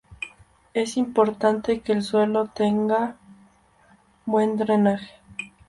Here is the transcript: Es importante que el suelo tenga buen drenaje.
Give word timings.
Es 0.73 0.97
importante 0.97 1.81
que 1.81 1.91
el 1.91 2.01
suelo 2.01 2.47
tenga 2.47 3.17
buen 4.25 4.57
drenaje. 4.57 5.11